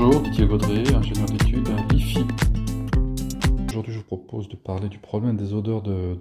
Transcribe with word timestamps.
Bonjour, 0.00 0.22
Didier 0.22 0.46
Gaudré, 0.46 0.94
ingénieur 0.94 1.26
d'études 1.26 1.68
à 1.70 1.92
l'IFI. 1.92 2.20
Aujourd'hui, 3.68 3.92
je 3.92 3.98
vous 3.98 4.04
propose 4.04 4.48
de 4.48 4.54
parler 4.54 4.88
du 4.88 4.98
problème 4.98 5.36
des 5.36 5.54
odeurs 5.54 5.82
de, 5.82 6.16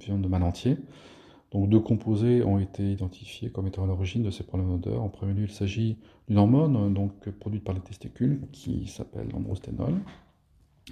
viande 0.00 0.22
de 0.22 0.28
mal 0.28 0.42
entier. 0.42 0.78
Donc, 1.50 1.68
deux 1.68 1.80
composés 1.80 2.42
ont 2.42 2.58
été 2.58 2.90
identifiés 2.90 3.50
comme 3.50 3.66
étant 3.66 3.84
à 3.84 3.86
l'origine 3.86 4.22
de 4.22 4.30
ces 4.30 4.44
problèmes 4.44 4.70
d'odeur. 4.70 5.02
En 5.02 5.10
premier 5.10 5.34
lieu, 5.34 5.42
il 5.42 5.52
s'agit 5.52 5.98
d'une 6.28 6.38
hormone 6.38 6.94
donc, 6.94 7.28
produite 7.40 7.62
par 7.62 7.74
les 7.74 7.82
testicules 7.82 8.40
qui 8.52 8.86
s'appelle 8.86 9.28
l'androsténol 9.30 9.92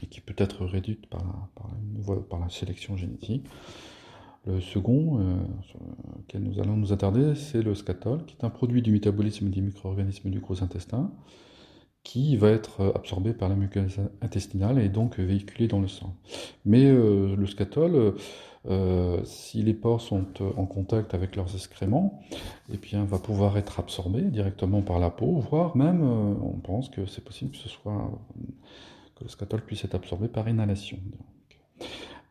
et 0.02 0.06
qui 0.06 0.20
peut 0.20 0.34
être 0.36 0.66
réduite 0.66 1.06
par 1.06 1.22
la, 1.24 2.48
sélection 2.50 2.98
génétique. 2.98 3.46
Le 4.44 4.60
second, 4.60 5.18
euh, 5.18 5.38
sur 5.62 5.78
lequel 6.18 6.42
nous 6.42 6.60
allons 6.60 6.76
nous 6.76 6.92
attarder, 6.92 7.34
c'est 7.34 7.62
le 7.62 7.74
scatol, 7.74 8.26
qui 8.26 8.36
est 8.36 8.44
un 8.44 8.50
produit 8.50 8.82
du 8.82 8.92
métabolisme 8.92 9.48
des 9.48 9.62
micro-organismes 9.62 10.28
du 10.28 10.40
gros 10.40 10.62
intestin, 10.62 11.10
qui 12.02 12.36
va 12.36 12.50
être 12.50 12.92
absorbé 12.94 13.32
par 13.32 13.48
la 13.48 13.54
muqueuse 13.54 13.98
intestinale 14.22 14.78
et 14.78 14.88
donc 14.88 15.18
véhiculé 15.18 15.68
dans 15.68 15.80
le 15.80 15.88
sang. 15.88 16.16
Mais 16.64 16.84
euh, 16.84 17.36
le 17.36 17.46
scatol, 17.46 18.14
euh, 18.68 19.20
si 19.24 19.62
les 19.62 19.74
porcs 19.74 20.00
sont 20.00 20.26
en 20.56 20.66
contact 20.66 21.14
avec 21.14 21.36
leurs 21.36 21.54
excréments, 21.54 22.20
eh 22.72 22.78
bien, 22.78 23.04
va 23.04 23.18
pouvoir 23.18 23.58
être 23.58 23.80
absorbé 23.80 24.22
directement 24.22 24.82
par 24.82 24.98
la 24.98 25.10
peau, 25.10 25.38
voire 25.50 25.76
même, 25.76 26.02
on 26.02 26.58
pense 26.58 26.88
que 26.88 27.06
c'est 27.06 27.24
possible 27.24 27.52
que 27.52 27.58
ce 27.58 27.68
soit 27.68 28.10
que 29.16 29.24
le 29.24 29.28
scatol 29.30 29.60
puisse 29.62 29.84
être 29.84 29.94
absorbé 29.94 30.28
par 30.28 30.48
inhalation. 30.48 30.98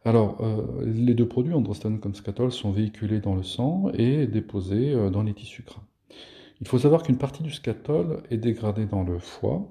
Alors, 0.05 0.37
euh, 0.39 0.83
les 0.85 1.13
deux 1.13 1.27
produits, 1.27 1.53
androstane 1.53 1.99
comme 1.99 2.15
scatol, 2.15 2.51
sont 2.51 2.71
véhiculés 2.71 3.19
dans 3.19 3.35
le 3.35 3.43
sang 3.43 3.91
et 3.93 4.27
déposés 4.27 4.93
euh, 4.93 5.09
dans 5.09 5.23
les 5.23 5.33
tissus 5.33 5.63
gras. 5.63 5.83
Il 6.61 6.67
faut 6.67 6.79
savoir 6.79 7.03
qu'une 7.03 7.17
partie 7.17 7.43
du 7.43 7.51
scatol 7.51 8.21
est 8.29 8.37
dégradée 8.37 8.85
dans 8.85 9.03
le 9.03 9.19
foie 9.19 9.67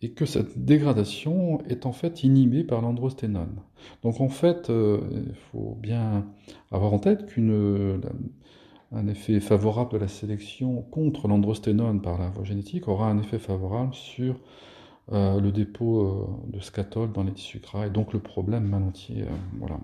et 0.00 0.10
que 0.12 0.26
cette 0.26 0.64
dégradation 0.64 1.60
est 1.66 1.84
en 1.86 1.92
fait 1.92 2.22
inhibée 2.22 2.64
par 2.64 2.80
l'androsténone. 2.80 3.56
Donc 4.02 4.20
en 4.20 4.28
fait, 4.28 4.70
euh, 4.70 5.00
il 5.26 5.34
faut 5.52 5.76
bien 5.80 6.26
avoir 6.70 6.94
en 6.94 6.98
tête 6.98 7.26
qu'un 7.26 9.06
effet 9.08 9.40
favorable 9.40 9.92
de 9.92 9.98
la 9.98 10.08
sélection 10.08 10.82
contre 10.82 11.28
l'androsténone 11.28 12.00
par 12.00 12.18
la 12.18 12.28
voie 12.28 12.44
génétique 12.44 12.88
aura 12.88 13.10
un 13.10 13.18
effet 13.18 13.38
favorable 13.38 13.92
sur 13.92 14.36
euh, 15.12 15.40
le 15.40 15.52
dépôt 15.52 16.00
euh, 16.00 16.26
de 16.56 16.60
scatol 16.60 17.12
dans 17.12 17.24
les 17.24 17.32
tissus 17.32 17.58
gras 17.58 17.86
et 17.86 17.90
donc 17.90 18.12
le 18.12 18.20
problème 18.20 18.64
mal 18.64 18.82
entier. 18.82 19.24
Voilà. 19.58 19.80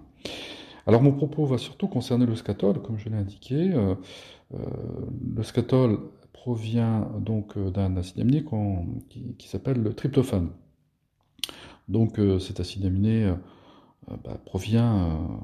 Alors 0.87 1.03
mon 1.03 1.13
propos 1.13 1.47
va 1.47 1.59
surtout 1.59 1.89
concerner 1.89 2.27
le 2.27 2.37
scatol, 2.37 2.81
comme 2.83 2.99
je 2.99 3.09
l'ai 3.09 3.17
indiqué. 3.17 3.73
le 4.51 5.43
scatol 5.43 5.99
provient 6.33 7.11
donc 7.21 7.59
d'un 7.59 7.97
acide 7.97 8.21
aminé 8.21 8.45
qui, 9.09 9.49
s'appelle 9.49 9.83
le 9.83 9.95
tryptophane. 9.95 10.51
Donc 11.89 12.21
cet 12.39 12.61
acide 12.61 12.85
aminé 12.85 13.33
bah, 14.25 14.39
provient, 14.45 15.41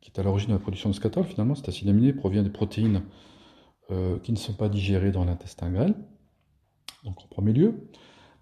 qui 0.00 0.12
est 0.14 0.20
à 0.20 0.22
l'origine 0.22 0.50
de 0.50 0.54
la 0.54 0.60
production 0.60 0.90
de 0.90 0.94
scatol, 0.94 1.24
finalement 1.24 1.56
cet 1.56 1.68
acide 1.68 1.88
aminé 1.88 2.12
provient 2.12 2.44
des 2.44 2.50
protéines 2.50 3.02
qui 4.22 4.32
ne 4.32 4.38
sont 4.38 4.54
pas 4.54 4.68
digérées 4.68 5.10
dans 5.10 5.24
l'intestin 5.24 5.70
grêle, 5.70 5.94
donc 7.04 7.20
en 7.20 7.26
premier 7.28 7.52
lieu. 7.52 7.88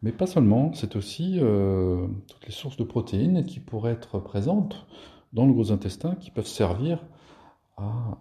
Mais 0.03 0.11
pas 0.11 0.27
seulement, 0.27 0.73
c'est 0.75 0.97
aussi 0.97 1.39
euh, 1.41 2.09
toutes 2.29 2.47
les 2.47 2.53
sources 2.53 2.77
de 2.77 2.85
protéines 2.85 3.45
qui 3.45 3.61
pourraient 3.61 3.93
être 3.93 4.19
présentes 4.19 4.87
dans 5.33 5.47
le 5.47 5.53
gros 5.53 5.73
intestin 5.73 6.15
qui 6.17 6.31
peuvent 6.31 6.47
servir 6.47 7.05
à, 7.77 8.19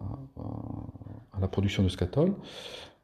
la 1.39 1.47
production 1.47 1.83
de 1.83 1.89
scatol. 1.89 2.35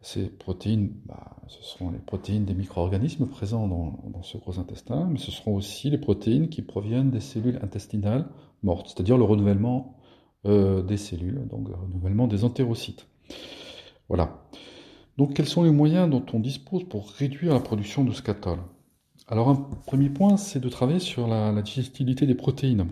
Ces 0.02 0.30
protéines, 0.30 0.92
bah, 1.06 1.38
ce 1.48 1.64
seront 1.64 1.90
les 1.90 1.98
protéines 1.98 2.46
des 2.46 2.54
micro-organismes 2.54 3.26
présents 3.26 3.68
dans, 3.68 4.22
ce 4.22 4.38
gros 4.38 4.60
intestin, 4.60 5.08
mais 5.10 5.18
ce 5.18 5.32
seront 5.32 5.56
aussi 5.56 5.90
les 5.90 5.98
protéines 5.98 6.50
qui 6.50 6.62
proviennent 6.62 7.10
des 7.10 7.20
cellules 7.20 7.60
intestinales 7.64 8.28
mortes, 8.64 8.88
c'est-à-dire 8.88 9.18
le 9.18 9.24
renouvellement 9.24 9.98
euh, 10.46 10.84
des 10.84 10.98
cellules, 10.98 11.48
donc 11.48 11.68
le 11.68 11.76
renouvellement 11.76 12.28
des 12.28 12.44
entérocytes. 12.44 13.08
Voilà. 14.08 14.44
Donc 15.18 15.34
quels 15.34 15.48
sont 15.48 15.64
les 15.64 15.72
moyens 15.72 16.10
dont 16.10 16.24
on 16.34 16.40
dispose 16.40 16.84
pour 16.84 17.10
réduire 17.10 17.54
la 17.54 17.60
production 17.60 18.04
de 18.04 18.12
scatol 18.12 18.60
Alors 19.28 19.50
un 19.50 19.56
premier 19.56 20.10
point, 20.10 20.38
c'est 20.38 20.60
de 20.60 20.70
travailler 20.70 21.00
sur 21.00 21.28
la, 21.28 21.60
digestibilité 21.62 22.28
des 22.28 22.36
protéines. 22.36 22.88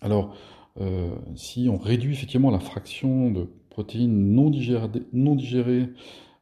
Alors 0.00 0.34
euh, 0.80 1.14
si 1.36 1.68
on 1.70 1.76
réduit 1.76 2.12
effectivement 2.12 2.50
la 2.50 2.58
fraction 2.58 3.30
de 3.30 3.48
protéines 3.70 4.34
non 4.34 4.50
digérées, 4.50 5.90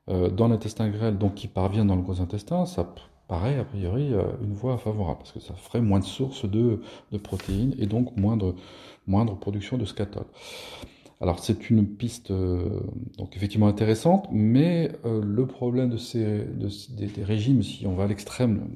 euh, 0.08 0.30
dans 0.30 0.48
l'intestin 0.48 0.88
grêle, 0.88 1.18
donc 1.18 1.34
qui 1.34 1.48
parviennent 1.48 1.86
dans 1.86 1.96
le 1.96 2.02
gros 2.02 2.20
intestin, 2.20 2.66
ça 2.66 2.92
paraît 3.28 3.58
a 3.58 3.64
priori 3.64 4.12
euh, 4.12 4.24
une 4.42 4.54
voie 4.54 4.78
favorable, 4.78 5.18
parce 5.18 5.32
que 5.32 5.40
ça 5.40 5.54
ferait 5.54 5.80
moins 5.80 6.00
de 6.00 6.04
sources 6.04 6.44
de, 6.48 6.80
protéines 7.22 7.74
et 7.78 7.86
donc 7.86 8.16
moindre, 8.16 8.54
moindre 9.06 9.36
production 9.36 9.76
de 9.78 9.84
scatol. 9.84 10.24
Alors 11.20 11.38
c'est 11.38 11.70
une 11.70 11.86
piste 11.86 12.32
donc 12.32 13.36
effectivement 13.36 13.68
intéressante, 13.68 14.26
mais 14.32 14.90
le 15.04 15.46
problème 15.46 15.88
de 15.88 15.96
ces 15.96 16.44
des, 16.96 17.22
régimes, 17.22 17.62
si 17.62 17.86
on 17.86 17.94
va 17.94 18.04
à 18.04 18.06
l'extrême 18.08 18.66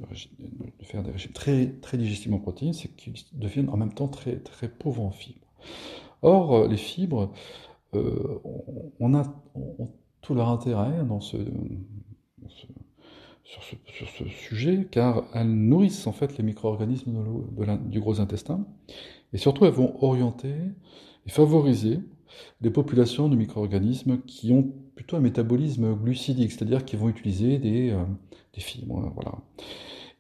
faire 0.87 1.03
des 1.03 1.11
régimes 1.11 1.33
très 1.33 1.67
très 1.81 1.99
digestifs 1.99 2.33
en 2.33 2.39
protéines, 2.39 2.73
c'est 2.73 2.89
qu'ils 2.97 3.15
deviennent 3.33 3.71
en 3.71 3.77
même 3.77 3.93
temps 3.93 4.09
très 4.09 4.37
très 4.37 4.69
pauvres 4.69 5.03
en 5.03 5.11
fibres. 5.11 5.47
Or 6.23 6.55
euh, 6.55 6.69
les 6.69 6.77
fibres, 6.77 7.33
on, 9.01 9.15
a 9.15 9.25
tout 10.21 10.35
leur 10.35 10.51
intérêt 10.51 11.03
dans 11.05 11.21
ce, 11.21 11.39
sur, 13.45 14.09
ce, 14.09 14.29
sujet, 14.29 14.87
car 14.91 15.25
elles 15.35 15.49
nourrissent 15.49 16.07
en 16.07 16.13
fait 16.13 16.37
les 16.37 16.45
micro-organismes 16.45 17.25
du 17.87 18.01
gros 18.01 18.21
intestin, 18.21 18.67
et 19.33 19.39
surtout 19.39 19.65
elles 19.65 19.73
vont 19.73 19.97
orienter 20.03 20.55
et 21.27 21.31
favoriser 21.31 22.01
des 22.61 22.71
populations 22.71 23.29
de 23.29 23.37
micro-organismes 23.37 24.21
qui 24.27 24.53
ont 24.53 24.73
plutôt 24.95 25.17
un 25.17 25.21
métabolisme 25.21 25.95
glucidique, 25.95 26.53
c'est-à-dire 26.53 26.85
qui 26.85 26.97
vont 26.97 27.09
utiliser 27.09 27.59
des, 27.59 27.91
euh, 27.91 28.05
fibres. 28.59 29.13
Voilà. 29.15 29.33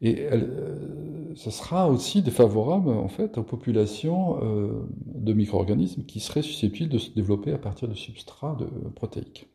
Et 0.02 0.26
euh, 0.30 1.32
ce 1.34 1.50
sera 1.50 1.88
aussi 1.88 2.22
défavorable 2.22 2.90
en 2.90 3.08
fait 3.08 3.38
aux 3.38 3.42
populations 3.42 4.38
euh, 4.42 4.86
de 5.14 5.32
micro-organismes 5.32 6.04
qui 6.04 6.20
seraient 6.20 6.42
susceptibles 6.42 6.90
de 6.90 6.98
se 6.98 7.10
développer 7.10 7.52
à 7.52 7.58
partir 7.58 7.88
de 7.88 7.94
substrats 7.94 8.56
de, 8.58 8.66
protéiques. 8.90 9.48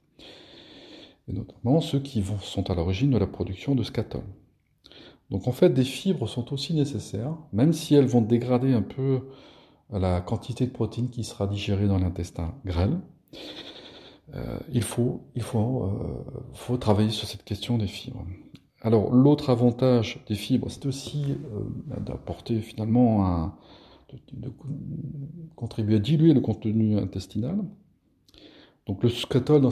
Et 1.28 1.34
notamment 1.34 1.80
ceux 1.82 2.00
qui 2.00 2.24
sont 2.42 2.70
à 2.72 2.76
l'origine 2.76 3.12
de 3.12 3.18
la 3.18 3.28
production 3.28 3.76
de 3.76 3.84
scatol. 3.84 4.24
Donc 5.30 5.48
en 5.48 5.52
fait, 5.52 5.70
des 5.70 5.86
fibres 5.86 6.28
sont 6.28 6.52
aussi 6.52 6.74
nécessaires, 6.74 7.38
même 7.54 7.72
si 7.72 7.96
elles 7.96 8.06
vont 8.06 8.22
dégrader 8.22 8.74
un 8.74 8.82
peu 8.82 9.22
la 9.92 10.22
quantité 10.22 10.66
de 10.66 10.72
protéines 10.72 11.10
qui 11.10 11.24
sera 11.24 11.48
digérée 11.48 11.88
dans 11.88 12.00
l'intestin 12.00 12.54
grêle. 12.66 13.00
Euh, 14.36 14.58
il 14.72 14.84
euh, 14.84 15.18
faut 16.54 16.78
travailler 16.78 17.10
sur 17.10 17.28
cette 17.28 17.44
question 17.44 17.78
des 17.78 17.88
fibres. 17.88 18.26
Alors 18.82 19.12
l'autre 19.12 19.50
avantage 19.50 20.24
des 20.28 20.36
fibres, 20.36 20.70
c'est 20.70 20.86
aussi 20.86 21.26
euh, 21.30 22.00
d'apporter 22.00 22.60
finalement 22.62 23.26
un, 23.26 23.54
de, 24.34 24.52
contribuer 25.56 25.98
à 25.98 26.00
diluer 26.00 26.34
le 26.34 26.42
contenu 26.42 26.98
intestinal. 26.98 27.58
Donc 28.88 29.04
le 29.04 29.10
scatol 29.10 29.62
dans 29.62 29.70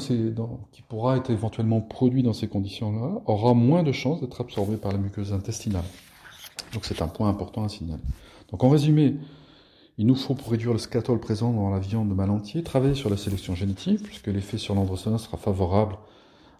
qui 0.71 0.81
pourra 0.87 1.17
être 1.17 1.31
éventuellement 1.31 1.81
produit 1.81 2.21
dans 2.21 2.33
ces 2.33 2.47
conditions-là 2.47 3.21
aura 3.25 3.55
moins 3.55 3.81
de 3.81 3.91
chances 3.91 4.21
d'être 4.21 4.39
absorbé 4.39 4.77
par 4.77 4.91
la 4.91 4.99
muqueuse 4.99 5.33
intestinale. 5.33 5.83
Donc 6.73 6.85
c'est 6.85 7.01
un 7.01 7.07
point 7.07 7.27
important 7.27 7.63
à 7.63 7.69
signaler. 7.69 8.03
Donc 8.51 8.63
en 8.63 8.69
résumé, 8.69 9.15
il 9.97 10.05
nous 10.05 10.15
faut, 10.15 10.35
pour 10.35 10.51
réduire 10.51 10.71
le 10.71 10.77
scatol 10.77 11.19
présent 11.19 11.51
dans 11.51 11.71
la 11.71 11.79
viande 11.79 12.09
de 12.09 12.13
mal 12.13 12.29
entier, 12.29 12.63
travailler 12.63 12.93
sur 12.93 13.09
la 13.09 13.17
sélection 13.17 13.55
génétique, 13.55 14.03
puisque 14.03 14.27
l'effet 14.27 14.57
sur 14.57 14.75
l'androstone 14.75 15.17
sera 15.17 15.37
favorable 15.37 15.97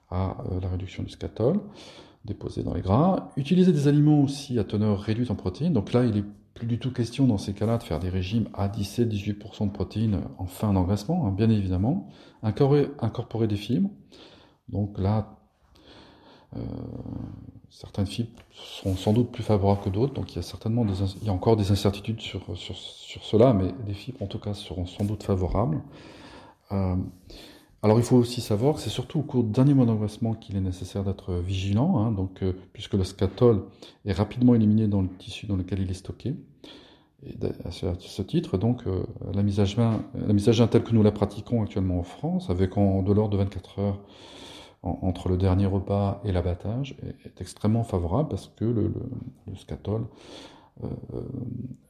à 0.10 0.38
euh, 0.52 0.60
la 0.62 0.70
réduction 0.70 1.04
du 1.04 1.10
scatol 1.10 1.60
déposé 2.26 2.64
dans 2.64 2.74
les 2.74 2.82
gras. 2.82 3.30
Utiliser 3.38 3.72
des 3.72 3.88
aliments 3.88 4.22
aussi 4.22 4.60
à 4.60 4.64
teneur 4.64 5.00
réduite 5.00 5.32
en 5.32 5.36
protéines. 5.36 5.74
Donc 5.74 5.94
là, 5.94 6.04
il 6.04 6.14
n'est 6.14 6.26
plus 6.54 6.68
du 6.68 6.78
tout 6.78 6.92
question 6.92 7.26
dans 7.26 7.38
ces 7.38 7.54
cas-là 7.54 7.78
de 7.78 7.84
faire 7.84 8.00
des 8.00 8.10
régimes 8.10 8.50
à 8.54 8.68
17-18% 8.68 9.68
de 9.68 9.72
protéines 9.72 10.22
en 10.38 10.46
fin 10.46 10.74
d'engraissement, 10.74 11.26
hein, 11.26 11.32
bien 11.32 11.50
évidemment. 11.50 12.10
Incorporer, 12.44 13.48
des 13.48 13.56
fibres. 13.56 13.90
Donc 14.68 15.00
là, 15.00 15.38
euh, 16.58 16.60
certaines 17.70 18.06
fibres 18.06 18.32
sont 18.52 18.96
sans 18.96 19.14
doute 19.14 19.32
plus 19.32 19.44
favorables 19.44 19.82
que 19.82 19.90
d'autres, 19.90 20.14
donc 20.14 20.34
il 20.34 20.36
y 20.36 20.40
a 20.40 20.44
certainement 20.44 20.84
des, 20.84 21.02
il 21.22 21.28
y 21.28 21.30
a 21.30 21.34
encore 21.34 21.56
des 21.56 21.72
incertitudes 21.72 22.20
sur, 22.20 22.42
sur, 22.58 22.76
sur, 22.76 23.24
cela, 23.24 23.54
mais 23.54 23.72
des 23.86 23.94
fibres 23.94 24.22
en 24.22 24.28
tout 24.28 24.40
cas 24.40 24.54
seront 24.54 24.86
sans 24.86 25.06
doute 25.06 25.24
favorables. 25.24 25.82
Euh, 26.72 26.96
alors 27.82 27.98
il 27.98 28.04
faut 28.04 28.18
aussi 28.18 28.42
savoir 28.42 28.76
que 28.76 28.82
c'est 28.82 28.90
surtout 28.90 29.20
au 29.20 29.24
cours 29.24 29.44
du 29.44 29.52
dernier 29.52 29.74
mois 29.74 29.86
d'engraissement 29.86 30.34
qu'il 30.34 30.58
est 30.58 30.62
nécessaire 30.62 31.04
d'être 31.06 31.34
vigilant, 31.36 32.00
hein, 32.00 32.16
euh, 32.42 32.54
puisque 32.74 32.96
le 32.96 33.06
scatol 33.06 33.64
est 34.06 34.12
rapidement 34.12 34.54
éliminé 34.54 34.88
dans 34.88 35.02
le 35.02 35.08
tissu 35.08 35.46
dans 35.46 35.56
lequel 35.56 35.80
il 35.80 35.90
est 35.90 35.96
stocké. 35.96 36.36
Et 37.26 37.36
à 37.66 37.72
ce 37.72 38.22
titre, 38.22 38.58
donc, 38.58 38.88
euh, 38.88 39.04
la 39.34 39.44
mise 39.44 39.60
à 39.60 39.66
jeun, 39.66 40.00
la 40.16 40.34
mise 40.34 40.48
à 40.48 40.68
telle 40.68 40.84
que 40.84 40.94
nous 40.94 41.04
la 41.04 41.12
pratiquons 41.12 41.62
actuellement 41.64 42.00
en 42.00 42.04
France, 42.04 42.50
avec 42.50 42.78
en 42.78 43.02
de 43.02 43.14
l'ordre 43.14 43.32
de 43.32 43.38
24 43.38 43.80
heures 43.80 44.00
entre 44.82 45.28
le 45.28 45.36
dernier 45.36 45.66
repas 45.66 46.22
et 46.24 46.32
l'abattage 46.32 46.96
est, 47.26 47.42
extrêmement 47.42 47.84
favorable 47.84 48.30
parce 48.30 48.48
que 48.48 48.64
le, 48.64 48.94
scatol 49.58 50.06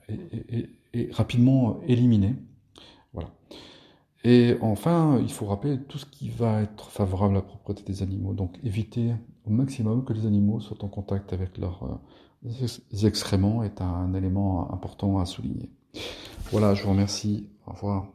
est, 0.07 1.13
rapidement 1.13 1.79
éliminé. 1.87 2.35
Et 4.23 4.57
enfin, 4.61 5.19
il 5.21 5.31
faut 5.31 5.45
rappeler 5.45 5.79
tout 5.79 5.97
ce 5.97 6.05
qui 6.05 6.29
va 6.29 6.61
être 6.61 6.89
favorable 6.89 7.35
à 7.35 7.37
la 7.37 7.41
propreté 7.41 7.83
des 7.83 8.03
animaux. 8.03 8.33
Donc 8.33 8.57
éviter 8.63 9.13
au 9.45 9.49
maximum 9.49 10.03
que 10.03 10.13
les 10.13 10.25
animaux 10.25 10.59
soient 10.59 10.83
en 10.83 10.89
contact 10.89 11.31
avec 11.33 11.57
leurs 11.57 11.99
excréments 13.03 13.63
est 13.63 13.81
un 13.81 14.13
élément 14.13 14.73
important 14.73 15.19
à 15.19 15.25
souligner. 15.25 15.69
Voilà, 16.51 16.73
je 16.73 16.83
vous 16.83 16.89
remercie. 16.89 17.47
Au 17.65 17.71
revoir. 17.71 18.07